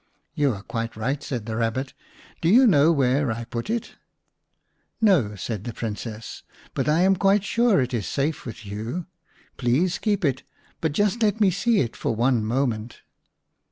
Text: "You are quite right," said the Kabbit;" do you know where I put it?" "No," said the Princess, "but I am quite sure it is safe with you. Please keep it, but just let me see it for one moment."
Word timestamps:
"You 0.33 0.55
are 0.55 0.63
quite 0.63 0.95
right," 0.95 1.21
said 1.21 1.45
the 1.45 1.59
Kabbit;" 1.59 1.93
do 2.41 2.49
you 2.49 2.65
know 2.65 2.91
where 2.91 3.31
I 3.31 3.43
put 3.43 3.69
it?" 3.69 3.97
"No," 4.99 5.35
said 5.35 5.63
the 5.63 5.75
Princess, 5.75 6.41
"but 6.73 6.89
I 6.89 7.01
am 7.01 7.15
quite 7.15 7.43
sure 7.43 7.79
it 7.79 7.93
is 7.93 8.07
safe 8.07 8.43
with 8.43 8.65
you. 8.65 9.05
Please 9.57 9.99
keep 9.99 10.25
it, 10.25 10.41
but 10.79 10.93
just 10.93 11.21
let 11.21 11.39
me 11.39 11.51
see 11.51 11.81
it 11.81 11.95
for 11.95 12.15
one 12.15 12.43
moment." 12.43 13.01